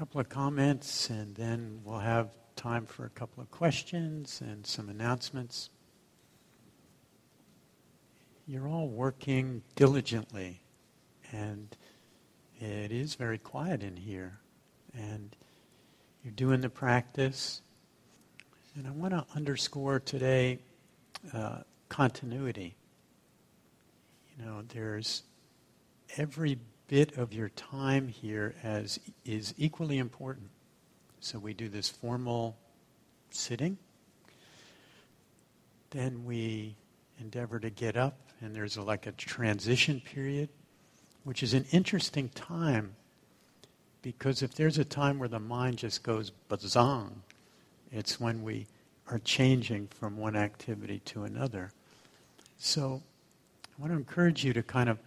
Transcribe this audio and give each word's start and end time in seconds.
couple 0.00 0.18
of 0.18 0.30
comments, 0.30 1.10
and 1.10 1.34
then 1.34 1.78
we'll 1.84 1.98
have 1.98 2.30
time 2.56 2.86
for 2.86 3.04
a 3.04 3.10
couple 3.10 3.42
of 3.42 3.50
questions 3.50 4.40
and 4.40 4.66
some 4.66 4.88
announcements. 4.88 5.68
You're 8.46 8.66
all 8.66 8.88
working 8.88 9.60
diligently, 9.74 10.62
and 11.32 11.76
it 12.58 12.92
is 12.92 13.14
very 13.14 13.36
quiet 13.36 13.82
in 13.82 13.94
here. 13.94 14.38
And 14.94 15.36
you're 16.24 16.32
doing 16.32 16.62
the 16.62 16.70
practice. 16.70 17.60
And 18.76 18.86
I 18.86 18.92
want 18.92 19.12
to 19.12 19.26
underscore 19.36 20.00
today 20.00 20.60
uh, 21.34 21.58
continuity. 21.90 22.74
You 24.30 24.46
know, 24.46 24.62
there's 24.66 25.24
every 26.16 26.56
bit 26.90 27.16
of 27.16 27.32
your 27.32 27.50
time 27.50 28.08
here 28.08 28.52
as 28.64 28.98
is 29.24 29.54
equally 29.56 29.98
important. 29.98 30.50
So 31.20 31.38
we 31.38 31.54
do 31.54 31.68
this 31.68 31.88
formal 31.88 32.56
sitting. 33.30 33.78
Then 35.90 36.24
we 36.24 36.74
endeavor 37.20 37.60
to 37.60 37.70
get 37.70 37.96
up, 37.96 38.18
and 38.40 38.52
there's 38.52 38.76
a, 38.76 38.82
like 38.82 39.06
a 39.06 39.12
transition 39.12 40.00
period, 40.00 40.48
which 41.22 41.44
is 41.44 41.54
an 41.54 41.64
interesting 41.70 42.28
time 42.30 42.96
because 44.02 44.42
if 44.42 44.54
there's 44.54 44.78
a 44.78 44.84
time 44.84 45.20
where 45.20 45.28
the 45.28 45.38
mind 45.38 45.78
just 45.78 46.02
goes 46.02 46.32
bazong, 46.48 47.10
it's 47.92 48.18
when 48.18 48.42
we 48.42 48.66
are 49.06 49.20
changing 49.20 49.86
from 49.88 50.16
one 50.16 50.34
activity 50.34 50.98
to 51.04 51.22
another. 51.22 51.70
So 52.58 53.00
I 53.62 53.80
want 53.80 53.92
to 53.92 53.96
encourage 53.96 54.44
you 54.44 54.52
to 54.54 54.62
kind 54.64 54.88
of 54.88 54.98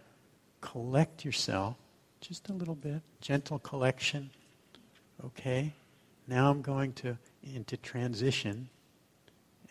collect 0.64 1.26
yourself 1.26 1.76
just 2.22 2.50
a 2.50 2.54
little 2.54 2.76
bit, 2.76 3.02
gentle 3.20 3.60
collection. 3.60 4.30
Okay, 5.26 5.74
now 6.26 6.50
I'm 6.50 6.62
going 6.62 6.94
to 6.94 7.18
into 7.44 7.76
transition 7.76 8.70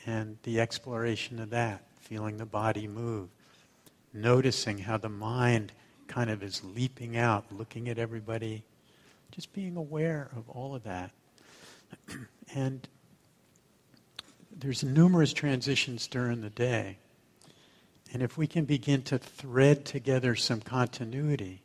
and 0.04 0.36
the 0.42 0.60
exploration 0.60 1.40
of 1.40 1.48
that, 1.50 1.82
feeling 1.98 2.36
the 2.36 2.44
body 2.44 2.86
move, 2.86 3.30
noticing 4.12 4.78
how 4.78 4.98
the 4.98 5.08
mind 5.08 5.72
kind 6.08 6.28
of 6.28 6.42
is 6.42 6.62
leaping 6.62 7.16
out, 7.16 7.46
looking 7.50 7.88
at 7.88 7.98
everybody, 7.98 8.62
just 9.30 9.50
being 9.54 9.76
aware 9.76 10.28
of 10.36 10.46
all 10.50 10.74
of 10.74 10.84
that. 10.84 11.10
and 12.54 12.86
there's 14.54 14.84
numerous 14.84 15.32
transitions 15.32 16.06
during 16.06 16.42
the 16.42 16.50
day. 16.50 16.98
And 18.12 18.22
if 18.22 18.36
we 18.36 18.46
can 18.46 18.66
begin 18.66 19.02
to 19.04 19.18
thread 19.18 19.86
together 19.86 20.36
some 20.36 20.60
continuity, 20.60 21.62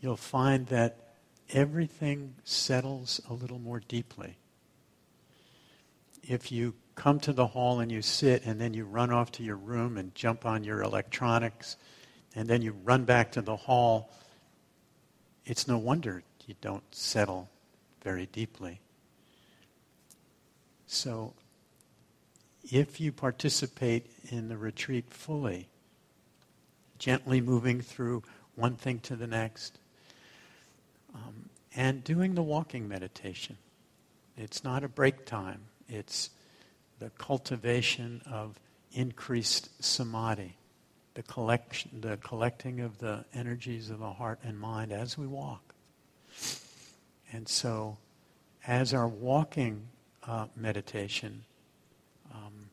you'll 0.00 0.16
find 0.16 0.66
that 0.68 0.96
everything 1.50 2.34
settles 2.44 3.20
a 3.28 3.34
little 3.34 3.58
more 3.58 3.80
deeply. 3.80 4.36
If 6.22 6.50
you 6.50 6.74
come 6.94 7.20
to 7.20 7.32
the 7.34 7.46
hall 7.46 7.80
and 7.80 7.92
you 7.92 8.00
sit 8.00 8.46
and 8.46 8.58
then 8.58 8.72
you 8.72 8.84
run 8.86 9.12
off 9.12 9.32
to 9.32 9.42
your 9.42 9.56
room 9.56 9.98
and 9.98 10.14
jump 10.14 10.46
on 10.46 10.64
your 10.64 10.82
electronics 10.82 11.76
and 12.34 12.48
then 12.48 12.62
you 12.62 12.74
run 12.82 13.04
back 13.04 13.32
to 13.32 13.42
the 13.42 13.56
hall, 13.56 14.10
it's 15.44 15.68
no 15.68 15.76
wonder 15.76 16.22
you 16.46 16.54
don't 16.62 16.84
settle 16.94 17.50
very 18.02 18.26
deeply. 18.26 18.80
So 20.86 21.34
if 22.70 23.00
you 23.00 23.12
participate 23.12 24.06
in 24.30 24.48
the 24.48 24.56
retreat 24.56 25.10
fully, 25.10 25.68
gently 26.98 27.40
moving 27.40 27.80
through 27.80 28.22
one 28.54 28.76
thing 28.76 29.00
to 29.00 29.16
the 29.16 29.26
next, 29.26 29.78
um, 31.14 31.48
and 31.76 32.04
doing 32.04 32.34
the 32.34 32.42
walking 32.42 32.88
meditation. 32.88 33.56
It's 34.36 34.64
not 34.64 34.84
a 34.84 34.88
break 34.88 35.26
time, 35.26 35.60
it's 35.88 36.30
the 36.98 37.10
cultivation 37.10 38.22
of 38.30 38.58
increased 38.92 39.68
samadhi, 39.84 40.56
the, 41.14 41.22
collection, 41.22 42.00
the 42.00 42.16
collecting 42.18 42.80
of 42.80 42.98
the 42.98 43.24
energies 43.34 43.90
of 43.90 43.98
the 43.98 44.12
heart 44.12 44.38
and 44.42 44.58
mind 44.58 44.92
as 44.92 45.18
we 45.18 45.26
walk. 45.26 45.74
And 47.32 47.48
so, 47.48 47.98
as 48.66 48.94
our 48.94 49.08
walking 49.08 49.88
uh, 50.26 50.46
meditation 50.56 51.44
um, 52.32 52.70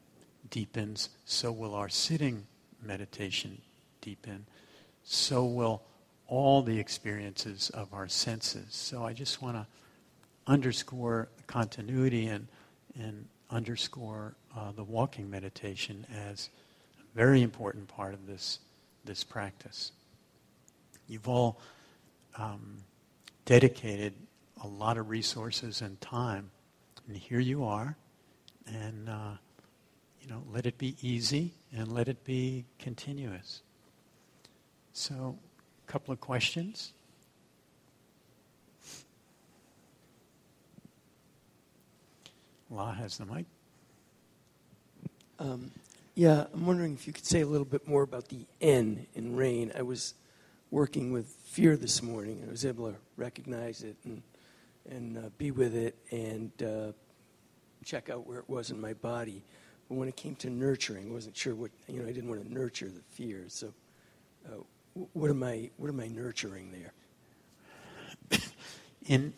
deepens, 0.50 1.10
so 1.26 1.52
will 1.52 1.74
our 1.74 1.90
sitting 1.90 2.46
meditation 2.82 3.62
deepen. 4.02 4.46
So 5.04 5.46
will 5.46 5.82
all 6.28 6.62
the 6.62 6.80
experiences 6.80 7.70
of 7.72 7.94
our 7.94 8.08
senses. 8.08 8.68
So 8.70 9.04
I 9.04 9.14
just 9.14 9.42
want 9.42 9.58
to 9.58 9.66
underscore 10.48 11.28
continuity 11.48 12.28
and, 12.28 12.48
and 12.98 13.28
underscore 13.50 14.36
uh, 14.56 14.72
the 14.72 14.84
walking 14.84 15.30
meditation 15.30 16.06
as 16.30 16.50
a 17.00 17.18
very 17.18 17.42
important 17.42 17.88
part 17.88 18.14
of 18.14 18.28
this, 18.28 18.60
this 19.04 19.24
practice. 19.24 19.92
You've 21.08 21.28
all 21.28 21.60
um, 22.38 22.78
dedicated 23.46 24.14
a 24.64 24.68
lot 24.68 24.98
of 24.98 25.10
resources 25.10 25.82
and 25.82 26.00
time, 26.00 26.52
and 27.08 27.18
here 27.18 27.40
you 27.40 27.66
are, 27.66 27.98
and 28.72 29.10
uh, 29.10 29.34
you 30.22 30.30
know, 30.30 30.44
let 30.52 30.66
it 30.66 30.78
be 30.78 30.96
easy 31.02 31.54
and 31.76 31.92
let 31.92 32.08
it 32.08 32.24
be 32.24 32.66
continuous. 32.80 33.62
So, 34.94 35.38
a 35.88 35.92
couple 35.92 36.14
of 36.14 36.20
questions. 36.20 36.94
La 42.70 42.94
has 42.94 43.18
the 43.18 43.26
mic. 43.26 43.46
Um, 45.40 45.72
yeah, 46.16 46.46
I'm 46.54 46.66
wondering 46.66 46.94
if 46.94 47.08
you 47.08 47.14
could 47.14 47.26
say 47.26 47.42
a 47.42 47.46
little 47.48 47.66
bit 47.66 47.88
more 47.88 48.04
about 48.04 48.30
the 48.30 48.46
N 48.62 49.08
in 49.16 49.36
rain. 49.36 49.72
I 49.78 49.82
was 49.82 50.14
working 50.70 51.12
with 51.12 51.28
fear 51.46 51.76
this 51.76 52.02
morning. 52.02 52.40
And 52.42 52.50
I 52.50 52.52
was 52.52 52.66
able 52.66 52.92
to 52.92 52.98
recognize 53.18 53.84
it 53.84 53.96
and 54.06 54.22
and 54.90 55.18
uh, 55.18 55.22
be 55.38 55.52
with 55.52 55.76
it 55.76 55.96
and 56.10 56.52
uh, 56.64 56.92
check 57.84 58.10
out 58.10 58.28
where 58.28 58.40
it 58.40 58.50
was 58.50 58.72
in 58.72 58.80
my 58.80 58.94
body. 58.94 59.44
But 59.90 59.96
when 59.96 60.08
it 60.08 60.16
came 60.16 60.36
to 60.36 60.50
nurturing, 60.50 61.10
I 61.10 61.14
wasn't 61.14 61.36
sure 61.36 61.56
what 61.56 61.72
you 61.88 62.02
know. 62.02 62.08
I 62.08 62.12
didn't 62.12 62.30
want 62.30 62.44
to 62.44 62.54
nurture 62.54 62.90
the 62.90 63.02
fear. 63.10 63.46
So, 63.48 63.74
uh, 64.48 64.64
what 65.14 65.30
am 65.30 65.44
I? 65.44 65.70
What 65.78 65.90
am 65.90 66.00
I 66.00 66.08
nurturing 66.08 66.72
there? 66.72 68.40
In 69.06 69.34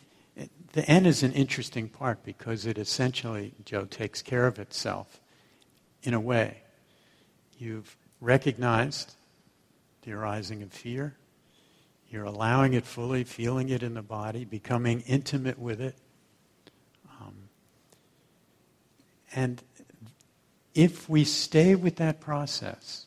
the 0.73 0.89
N 0.89 1.05
is 1.05 1.23
an 1.23 1.33
interesting 1.33 1.89
part 1.89 2.23
because 2.23 2.65
it 2.65 2.77
essentially, 2.77 3.53
Joe, 3.65 3.85
takes 3.85 4.21
care 4.21 4.47
of 4.47 4.59
itself 4.59 5.19
in 6.01 6.13
a 6.13 6.19
way. 6.19 6.61
You've 7.57 7.95
recognized 8.19 9.13
the 10.01 10.13
arising 10.13 10.63
of 10.63 10.71
fear. 10.71 11.15
You're 12.09 12.25
allowing 12.25 12.73
it 12.73 12.85
fully, 12.85 13.23
feeling 13.23 13.69
it 13.69 13.83
in 13.83 13.93
the 13.93 14.01
body, 14.01 14.45
becoming 14.45 15.01
intimate 15.01 15.57
with 15.57 15.81
it. 15.81 15.95
Um, 17.21 17.49
and 19.35 19.61
if 20.73 21.07
we 21.07 21.23
stay 21.23 21.75
with 21.75 21.97
that 21.97 22.19
process, 22.19 23.05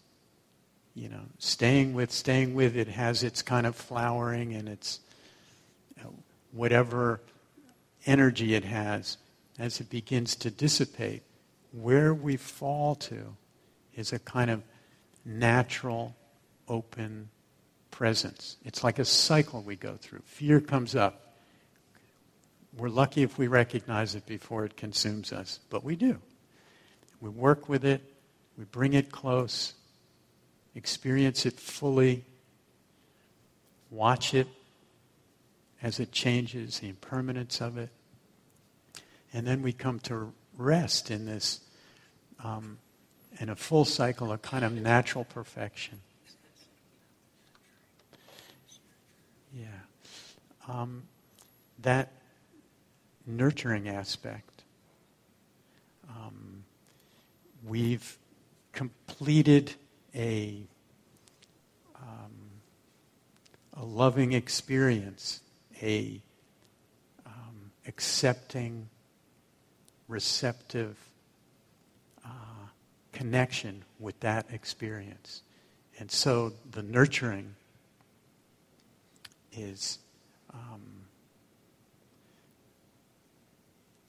you 0.95 1.09
know, 1.09 1.23
staying 1.39 1.95
with, 1.95 2.11
staying 2.11 2.55
with 2.55 2.77
it 2.77 2.89
has 2.89 3.23
its 3.23 3.43
kind 3.43 3.67
of 3.67 3.77
flowering 3.77 4.55
and 4.55 4.69
its 4.69 5.01
you 5.97 6.03
know, 6.03 6.15
whatever 6.53 7.21
energy 8.07 8.55
it 8.55 8.65
has 8.65 9.19
as 9.59 9.81
it 9.81 9.91
begins 9.91 10.37
to 10.37 10.51
dissipate. 10.51 11.23
Where 11.73 12.15
we 12.15 12.37
fall 12.37 12.95
to 12.97 13.37
is 13.95 14.13
a 14.13 14.19
kind 14.19 14.51
of 14.51 14.63
natural, 15.25 16.15
open 16.69 17.29
presence. 17.91 18.57
It's 18.65 18.85
like 18.85 18.99
a 18.99 19.05
cycle 19.05 19.63
we 19.63 19.77
go 19.77 19.97
through. 19.97 20.21
Fear 20.25 20.61
comes 20.61 20.95
up. 20.95 21.26
We're 22.77 22.89
lucky 22.91 23.23
if 23.23 23.39
we 23.39 23.47
recognize 23.47 24.15
it 24.15 24.27
before 24.27 24.65
it 24.65 24.77
consumes 24.77 25.33
us, 25.33 25.61
but 25.71 25.83
we 25.83 25.97
do. 25.97 26.19
We 27.21 27.31
work 27.31 27.69
with 27.69 27.85
it, 27.85 28.03
we 28.59 28.65
bring 28.65 28.93
it 28.93 29.11
close, 29.11 29.73
experience 30.75 31.47
it 31.47 31.55
fully, 31.59 32.25
watch 33.91 34.35
it 34.35 34.47
as 35.83 36.01
it 36.01 36.13
changes, 36.13 36.81
the 36.81 36.89
impermanence 36.89 37.63
of 37.63 37.79
it. 37.79 37.89
And 39.33 39.47
then 39.47 39.63
we 39.63 39.73
come 39.73 39.99
to 40.01 40.33
rest 40.57 41.11
in 41.11 41.25
this, 41.25 41.61
um, 42.45 42.79
in 43.41 43.49
a 43.49 43.57
full 43.57 43.87
cycle 43.87 44.33
of 44.33 44.43
kind 44.43 44.65
of 44.65 44.73
natural 44.73 45.25
perfection. 45.25 46.01
Yeah. 49.55 49.67
Um, 50.69 51.05
that 51.81 52.13
nurturing 53.27 53.89
aspect 53.89 54.57
we've 57.67 58.17
completed 58.73 59.75
a, 60.15 60.63
um, 61.97 62.33
a 63.75 63.85
loving 63.85 64.33
experience, 64.33 65.41
a, 65.83 66.23
um, 67.27 67.71
accepting, 67.87 68.89
receptive 70.09 70.97
uh, 72.25 72.29
connection 73.13 73.83
with 73.99 74.19
that 74.21 74.47
experience. 74.51 75.43
And 75.99 76.11
so 76.11 76.53
the 76.71 76.83
nurturing 76.83 77.55
is 79.53 79.99
um, 80.53 80.96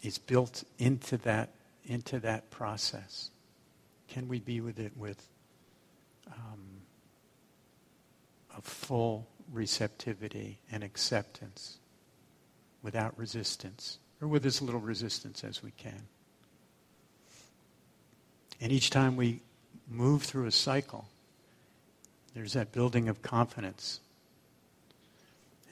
is 0.07 0.17
built 0.17 0.63
into 0.79 1.17
that 1.17 1.53
into 1.85 2.19
that 2.19 2.49
process. 2.49 3.29
Can 4.07 4.27
we 4.27 4.39
be 4.39 4.61
with 4.61 4.79
it 4.79 4.95
with 4.97 5.25
um, 6.27 6.81
a 8.57 8.61
full 8.61 9.27
receptivity 9.51 10.59
and 10.71 10.83
acceptance 10.83 11.77
without 12.81 13.17
resistance, 13.17 13.99
or 14.21 14.27
with 14.27 14.45
as 14.45 14.61
little 14.61 14.81
resistance 14.81 15.43
as 15.43 15.61
we 15.61 15.71
can? 15.71 16.03
And 18.59 18.71
each 18.71 18.89
time 18.89 19.15
we 19.15 19.41
move 19.89 20.23
through 20.23 20.47
a 20.47 20.51
cycle, 20.51 21.07
there's 22.33 22.53
that 22.53 22.71
building 22.71 23.07
of 23.07 23.21
confidence. 23.21 23.99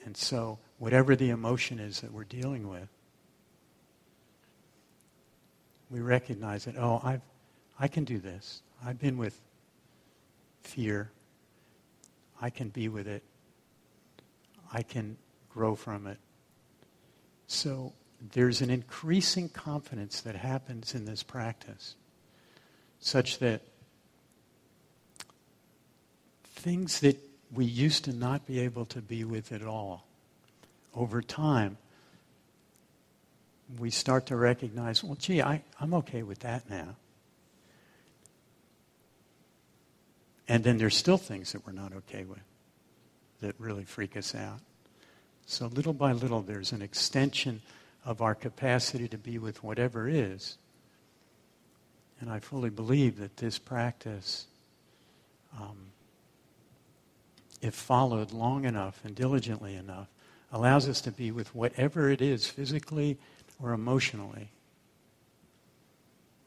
And 0.04 0.16
so, 0.16 0.58
whatever 0.78 1.16
the 1.16 1.30
emotion 1.30 1.78
is 1.78 2.00
that 2.00 2.12
we're 2.12 2.24
dealing 2.24 2.68
with, 2.68 2.88
we 5.90 6.00
recognize 6.00 6.64
that, 6.64 6.76
oh, 6.76 7.00
I've, 7.02 7.22
I 7.78 7.88
can 7.88 8.04
do 8.04 8.18
this. 8.18 8.62
I've 8.84 8.98
been 8.98 9.16
with 9.16 9.40
fear. 10.62 11.10
I 12.40 12.50
can 12.50 12.68
be 12.68 12.88
with 12.88 13.06
it. 13.06 13.22
I 14.72 14.82
can 14.82 15.16
grow 15.48 15.74
from 15.74 16.06
it. 16.06 16.18
So 17.46 17.92
there's 18.32 18.60
an 18.60 18.70
increasing 18.70 19.48
confidence 19.48 20.20
that 20.22 20.34
happens 20.34 20.94
in 20.94 21.04
this 21.04 21.22
practice, 21.22 21.94
such 22.98 23.38
that 23.38 23.62
things 26.44 27.00
that 27.00 27.16
we 27.52 27.64
used 27.64 28.04
to 28.04 28.12
not 28.12 28.46
be 28.46 28.58
able 28.60 28.84
to 28.86 29.00
be 29.00 29.22
with 29.24 29.52
at 29.52 29.62
all, 29.62 30.06
over 30.94 31.22
time, 31.22 31.78
we 33.78 33.90
start 33.90 34.26
to 34.26 34.36
recognize, 34.36 35.02
well, 35.02 35.16
gee, 35.16 35.42
I, 35.42 35.62
I'm 35.80 35.94
okay 35.94 36.22
with 36.22 36.40
that 36.40 36.68
now. 36.70 36.96
And 40.48 40.62
then 40.62 40.78
there's 40.78 40.96
still 40.96 41.18
things 41.18 41.52
that 41.52 41.66
we're 41.66 41.72
not 41.72 41.92
okay 41.92 42.24
with 42.24 42.42
that 43.40 43.54
really 43.58 43.84
freak 43.84 44.16
us 44.16 44.34
out. 44.34 44.60
So 45.46 45.66
little 45.66 45.92
by 45.92 46.12
little, 46.12 46.42
there's 46.42 46.72
an 46.72 46.82
extension 46.82 47.62
of 48.04 48.22
our 48.22 48.34
capacity 48.34 49.08
to 49.08 49.18
be 49.18 49.38
with 49.38 49.64
whatever 49.64 50.08
is. 50.08 50.58
And 52.20 52.30
I 52.30 52.38
fully 52.38 52.70
believe 52.70 53.18
that 53.18 53.36
this 53.36 53.58
practice 53.58 54.46
um, 55.58 55.92
if 57.60 57.74
followed 57.74 58.32
long 58.32 58.64
enough 58.64 59.00
and 59.04 59.14
diligently 59.14 59.74
enough, 59.74 60.08
allows 60.52 60.88
us 60.88 61.00
to 61.02 61.10
be 61.10 61.30
with 61.30 61.54
whatever 61.54 62.10
it 62.10 62.22
is, 62.22 62.46
physically 62.46 63.18
or 63.62 63.72
emotionally, 63.72 64.48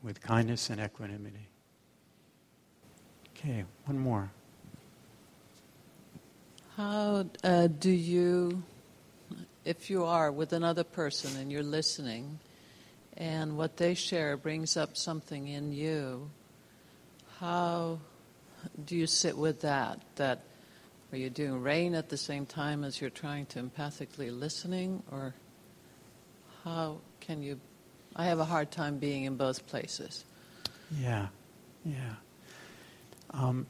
with 0.04 0.22
kindness 0.22 0.70
and 0.70 0.80
equanimity. 0.80 1.48
Okay, 3.36 3.66
one 3.86 4.00
more. 4.00 4.32
How 6.76 7.26
uh, 7.44 7.68
do 7.68 7.90
you, 7.90 8.64
if 9.66 9.90
you 9.90 10.06
are 10.06 10.32
with 10.32 10.54
another 10.54 10.84
person 10.84 11.36
and 11.38 11.52
you're 11.52 11.64
listening, 11.64 12.40
and 13.18 13.58
what 13.58 13.78
they 13.78 13.96
share 13.96 14.38
brings 14.38 14.78
up 14.78 14.96
something 14.96 15.48
in 15.48 15.74
you, 15.74 16.30
how 17.40 18.00
do 18.86 18.96
you 18.96 19.08
sit 19.08 19.38
with 19.38 19.62
that? 19.62 20.00
That 20.16 20.44
are 21.12 21.18
you 21.18 21.30
doing 21.30 21.62
rain 21.62 21.96
at 21.96 22.10
the 22.10 22.18
same 22.18 22.46
time 22.46 22.84
as 22.84 23.02
you're 23.02 23.10
trying 23.10 23.46
to 23.48 23.62
empathically 23.62 24.38
listening, 24.38 25.04
or 25.12 25.34
how 26.64 27.00
can 27.20 27.42
you? 27.42 27.60
I 28.16 28.26
have 28.26 28.40
a 28.40 28.46
hard 28.46 28.72
time 28.72 28.98
being 28.98 29.24
in 29.24 29.36
both 29.36 29.66
places. 29.68 30.26
Yeah, 31.00 31.28
yeah. 31.86 32.16
Um, 33.32 33.68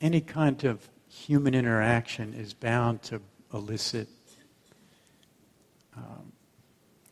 any 0.00 0.20
kind 0.20 0.64
of 0.64 0.88
human 1.08 1.54
interaction 1.54 2.34
is 2.34 2.52
bound 2.52 3.02
to 3.04 3.20
elicit 3.54 4.08
um, 5.96 6.32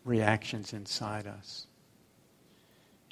reactions 0.04 0.72
inside 0.72 1.26
us. 1.26 1.66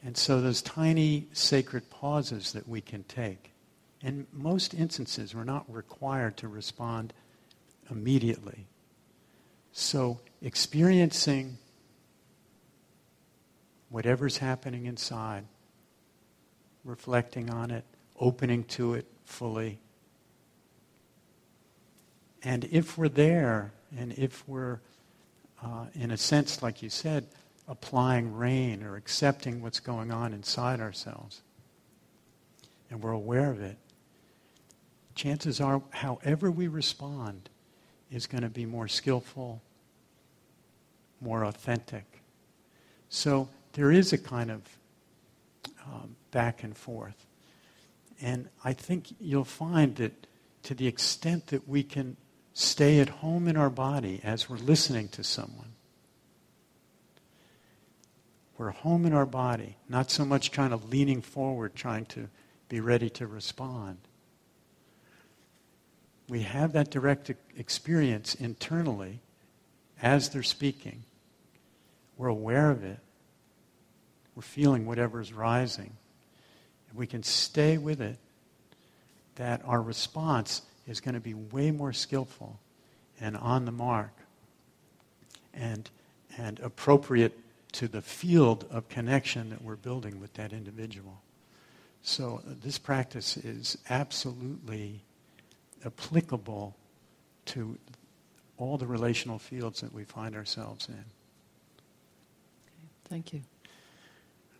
And 0.03 0.17
so, 0.17 0.41
those 0.41 0.63
tiny 0.63 1.29
sacred 1.33 1.89
pauses 1.91 2.53
that 2.53 2.69
we 2.69 2.81
can 2.81 3.05
take 3.05 3.53
in 4.01 4.27
most 4.33 4.75
instances, 4.75 5.35
we're 5.35 5.45
not 5.45 5.65
required 5.73 6.37
to 6.39 6.49
respond 6.49 7.13
immediately. 7.91 8.67
So, 9.73 10.21
experiencing 10.43 11.59
whatever's 13.91 14.39
happening 14.39 14.87
inside, 14.87 15.45
reflecting 16.85 17.51
on 17.51 17.71
it, 17.71 17.85
opening 18.19 18.65
to 18.65 18.95
it 18.95 19.07
fully. 19.25 19.79
And 22.43 22.65
if 22.71 22.97
we're 22.99 23.09
there, 23.09 23.73
and 23.97 24.13
if 24.13 24.47
we're, 24.49 24.81
uh, 25.63 25.87
in 25.95 26.11
a 26.11 26.17
sense, 26.17 26.63
like 26.63 26.83
you 26.83 26.91
said, 26.91 27.27
applying 27.67 28.35
rain 28.35 28.83
or 28.83 28.97
accepting 28.97 29.61
what's 29.61 29.81
going 29.81 30.11
on 30.11 30.33
inside 30.33 30.81
ourselves, 30.81 31.43
and 32.91 33.03
we're 33.03 33.13
aware 33.13 33.51
of 33.51 33.61
it, 33.61 33.77
chances 35.15 35.61
are, 35.61 35.83
however 35.91 36.51
we 36.51 36.69
respond 36.69 37.51
is 38.11 38.27
going 38.27 38.43
to 38.43 38.49
be 38.49 38.67
more 38.67 38.89
skillful, 38.89 39.63
more 41.21 41.45
authentic. 41.45 42.05
So 43.09 43.49
there 43.73 43.93
is 43.93 44.13
a 44.13 44.19
kind 44.19 44.51
of 44.51 44.63
um, 45.87 46.17
back 46.31 46.63
and 46.63 46.77
forth. 46.77 47.27
And 48.21 48.49
I 48.65 48.73
think 48.73 49.15
you'll 49.21 49.45
find 49.45 49.97
that 49.97 50.27
to 50.65 50.75
the 50.75 50.87
extent 50.87 51.49
that 51.49 51.69
we 51.69 51.83
can 51.83 52.17
stay 52.53 52.99
at 52.99 53.09
home 53.09 53.47
in 53.47 53.57
our 53.57 53.71
body 53.71 54.21
as 54.25 54.51
we're 54.51 54.57
listening 54.57 55.09
to 55.09 55.23
someone, 55.23 55.73
we're 58.57 58.71
home 58.71 59.07
in 59.07 59.13
our 59.13 59.27
body, 59.27 59.77
not 59.89 60.11
so 60.11 60.25
much 60.25 60.51
kind 60.51 60.75
of 60.75 60.89
leaning 60.89 61.23
forward, 61.23 61.77
trying 61.77 62.05
to 62.07 62.29
be 62.69 62.81
ready 62.81 63.09
to 63.09 63.27
respond 63.27 63.99
we 66.29 66.43
have 66.43 66.73
that 66.73 66.91
direct 66.91 67.31
experience 67.57 68.35
internally 68.35 69.21
as 70.03 70.29
they're 70.29 70.43
speaking. 70.43 71.05
We're 72.17 72.29
aware 72.29 72.71
of 72.71 72.85
it. 72.85 72.99
We're 74.35 74.43
feeling 74.43 74.87
whatever 74.87 75.21
is 75.21 75.33
rising. 75.33 75.97
If 76.91 76.97
we 76.97 77.07
can 77.07 77.23
stay 77.23 77.79
with 77.79 78.01
it, 78.01 78.19
that 79.37 79.63
our 79.65 79.81
response 79.81 80.63
is 80.87 81.01
going 81.01 81.15
to 81.15 81.21
be 81.21 81.35
way 81.35 81.71
more 81.71 81.93
skillful 81.93 82.59
and 83.21 83.37
on 83.37 83.65
the 83.65 83.73
mark 83.73 84.13
and, 85.55 85.89
and 86.37 86.61
appropriate 86.61 87.39
to 87.73 87.89
the 87.89 88.03
field 88.03 88.65
of 88.71 88.89
connection 88.89 89.51
that 89.51 89.63
we're 89.63 89.77
building 89.77 90.21
with 90.21 90.35
that 90.35 90.53
individual. 90.53 91.21
So 92.03 92.43
uh, 92.47 92.55
this 92.63 92.79
practice 92.79 93.37
is 93.37 93.77
absolutely 93.91 95.03
applicable 95.85 96.77
to 97.47 97.79
all 98.57 98.77
the 98.77 98.87
relational 98.87 99.39
fields 99.39 99.81
that 99.81 99.93
we 99.93 100.05
find 100.05 100.35
ourselves 100.35 100.89
in. 100.89 100.95
Okay, 100.95 102.89
thank 103.09 103.33
you. 103.33 103.43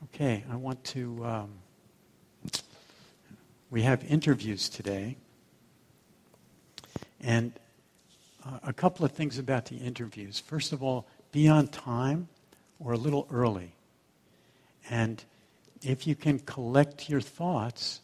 Okay, 0.05 0.45
I 0.51 0.57
want 0.57 0.83
to. 0.85 1.25
Um, 1.25 1.51
we 3.71 3.83
have 3.83 4.05
interviews 4.05 4.69
today. 4.69 5.17
And 7.21 7.53
uh, 8.47 8.59
a 8.63 8.73
couple 8.73 9.05
of 9.05 9.13
things 9.13 9.39
about 9.39 9.67
the 9.67 9.77
interviews. 9.77 10.39
First 10.39 10.73
of 10.73 10.83
all, 10.83 11.07
be 11.33 11.49
on 11.49 11.69
time 11.69 12.29
or 12.79 12.93
a 12.93 12.97
little 12.97 13.27
early. 13.31 13.73
And 14.89 15.23
if 15.83 16.07
you 16.07 16.15
can 16.15 16.39
collect 16.39 17.11
your 17.11 17.21
thoughts 17.21 18.01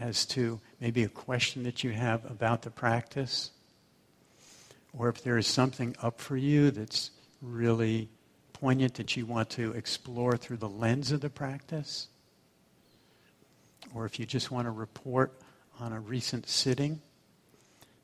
as 0.00 0.26
to 0.26 0.60
maybe 0.80 1.04
a 1.04 1.08
question 1.08 1.62
that 1.64 1.84
you 1.84 1.90
have 1.90 2.28
about 2.30 2.62
the 2.62 2.70
practice, 2.70 3.50
or 4.96 5.08
if 5.08 5.22
there 5.22 5.38
is 5.38 5.46
something 5.46 5.96
up 6.02 6.20
for 6.20 6.36
you 6.36 6.70
that's 6.70 7.10
really 7.40 8.08
poignant 8.52 8.94
that 8.94 9.16
you 9.16 9.26
want 9.26 9.50
to 9.50 9.72
explore 9.72 10.36
through 10.36 10.56
the 10.56 10.68
lens 10.68 11.12
of 11.12 11.20
the 11.20 11.30
practice, 11.30 12.08
or 13.94 14.06
if 14.06 14.18
you 14.18 14.26
just 14.26 14.50
want 14.50 14.66
to 14.66 14.70
report 14.70 15.32
on 15.78 15.92
a 15.92 16.00
recent 16.00 16.48
sitting. 16.48 17.00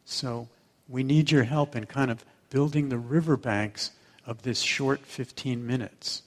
So 0.04 0.48
we 0.88 1.02
need 1.02 1.30
your 1.30 1.44
help 1.44 1.76
in 1.76 1.86
kind 1.86 2.10
of 2.10 2.24
building 2.50 2.88
the 2.88 2.98
riverbanks 2.98 3.92
of 4.26 4.42
this 4.42 4.60
short 4.60 5.00
15 5.00 5.66
minutes. 5.66 6.22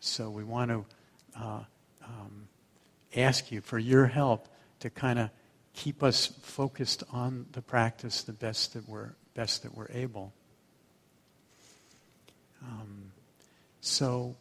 So 0.00 0.30
we 0.30 0.42
want 0.42 0.70
to 0.70 0.84
uh, 1.38 1.60
um, 2.02 2.48
ask 3.14 3.50
you 3.50 3.60
for 3.60 3.78
your 3.78 4.06
help 4.06 4.48
to 4.80 4.90
kind 4.90 5.18
of 5.18 5.30
keep 5.74 6.02
us 6.02 6.26
focused 6.26 7.02
on 7.12 7.46
the 7.52 7.62
practice 7.62 8.22
the 8.22 8.32
best 8.32 8.74
that 8.74 8.88
we're 8.88 9.12
best 9.34 9.62
that 9.62 9.74
we're 9.74 9.88
able. 9.92 10.32
Um, 12.62 13.12
so 13.80 14.36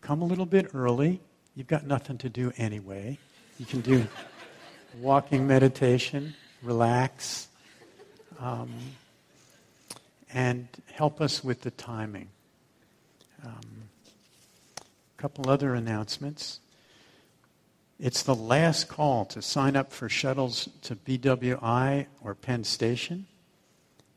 come 0.00 0.20
a 0.20 0.24
little 0.24 0.46
bit 0.46 0.70
early. 0.74 1.20
You've 1.54 1.68
got 1.68 1.86
nothing 1.86 2.18
to 2.18 2.28
do 2.28 2.52
anyway. 2.56 3.18
You 3.58 3.66
can 3.66 3.80
do 3.80 4.06
walking 5.00 5.46
meditation, 5.46 6.34
relax, 6.62 7.48
um, 8.40 8.70
and 10.34 10.66
help 10.92 11.20
us 11.20 11.44
with 11.44 11.60
the 11.62 11.70
timing. 11.70 12.28
Um, 13.44 13.60
a 14.78 15.22
couple 15.22 15.48
other 15.48 15.74
announcements. 15.74 16.60
It's 18.02 18.24
the 18.24 18.34
last 18.34 18.88
call 18.88 19.24
to 19.26 19.40
sign 19.40 19.76
up 19.76 19.92
for 19.92 20.08
shuttles 20.08 20.68
to 20.82 20.96
BWI 20.96 22.06
or 22.20 22.34
Penn 22.34 22.64
Station. 22.64 23.26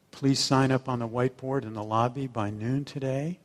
Please 0.10 0.40
sign 0.40 0.72
up 0.72 0.90
on 0.90 0.98
the 0.98 1.08
whiteboard 1.08 1.62
in 1.62 1.74
the 1.74 1.84
lobby 1.84 2.26
by 2.26 2.50
noon 2.50 2.84
today. 2.84 3.38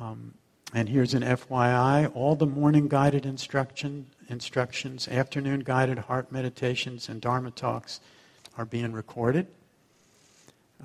Um, 0.00 0.32
and 0.72 0.88
here's 0.88 1.12
an 1.12 1.22
FYI 1.22 2.10
all 2.14 2.36
the 2.36 2.46
morning 2.46 2.88
guided 2.88 3.26
instruction, 3.26 4.06
instructions, 4.30 5.08
afternoon 5.08 5.60
guided 5.60 5.98
heart 5.98 6.32
meditations, 6.32 7.10
and 7.10 7.20
Dharma 7.20 7.50
talks 7.50 8.00
are 8.56 8.64
being 8.64 8.92
recorded. 8.92 9.46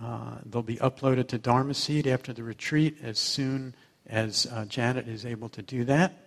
Uh, 0.04 0.40
they'll 0.46 0.64
be 0.64 0.76
uploaded 0.76 1.30
to 1.30 1.38
Dharma 1.38 1.74
Seed 1.74 2.08
after 2.08 2.34
the 2.34 2.44
retreat 2.44 2.98
as 3.02 3.20
soon 3.20 3.74
as 4.06 4.48
uh, 4.48 4.66
Janet 4.66 5.08
is 5.08 5.26
able 5.26 5.48
to 5.48 5.62
do 5.62 5.86
that. 5.86 6.26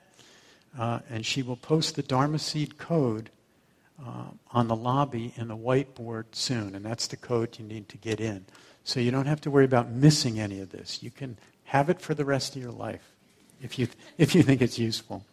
Uh, 0.79 1.01
and 1.11 1.27
she 1.27 1.43
will 1.43 1.57
post 1.57 1.97
the 1.97 2.03
Dharma 2.03 2.39
Seed 2.39 2.79
code 2.79 3.31
uh, 4.05 4.25
on 4.53 4.69
the 4.69 4.77
lobby 4.77 5.33
in 5.37 5.49
the 5.49 5.57
whiteboard 5.57 6.25
soon. 6.33 6.75
And 6.75 6.85
that's 6.85 7.07
the 7.07 7.17
code 7.17 7.59
you 7.59 7.65
need 7.65 7.89
to 7.91 7.99
get 7.99 8.21
in. 8.21 8.47
So 8.85 8.99
you 9.01 9.11
don't 9.11 9.27
have 9.27 9.41
to 9.43 9.51
worry 9.51 9.65
about 9.65 9.91
missing 9.91 10.41
any 10.41 10.61
of 10.61 10.71
this. 10.71 11.03
You 11.03 11.11
can 11.11 11.37
have 11.65 11.89
it 11.89 12.01
for 12.01 12.15
the 12.15 12.25
rest 12.25 12.57
of 12.57 12.63
your 12.63 12.73
life 12.73 13.13
if 13.63 13.79
you, 13.79 13.89
if 14.19 14.35
you 14.35 14.43
think 14.43 14.61
it's 14.61 14.79
useful. 14.79 15.25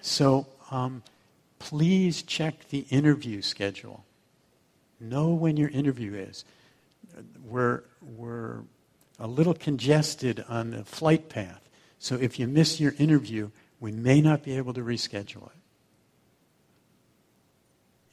So 0.00 0.46
um, 0.70 1.02
please 1.58 2.22
check 2.22 2.68
the 2.70 2.86
interview 2.90 3.42
schedule. 3.42 4.04
Know 5.00 5.30
when 5.30 5.56
your 5.56 5.68
interview 5.68 6.14
is. 6.14 6.44
We're, 7.44 7.82
we're 8.16 8.60
a 9.18 9.26
little 9.26 9.54
congested 9.54 10.44
on 10.48 10.70
the 10.70 10.84
flight 10.84 11.28
path. 11.28 11.65
So 11.98 12.16
if 12.16 12.38
you 12.38 12.46
miss 12.46 12.80
your 12.80 12.94
interview, 12.98 13.50
we 13.80 13.92
may 13.92 14.20
not 14.20 14.42
be 14.42 14.56
able 14.56 14.74
to 14.74 14.82
reschedule 14.82 15.48
it. 15.48 15.56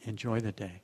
Enjoy 0.08 0.40
the 0.40 0.52
day. 0.52 0.83